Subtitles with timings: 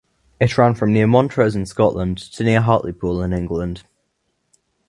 [0.39, 3.83] It ran from near Montrose in Scotland to near Hartlepool in England.